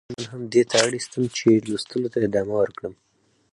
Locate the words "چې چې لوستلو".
1.37-2.11